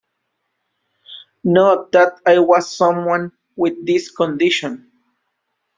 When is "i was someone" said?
2.25-3.33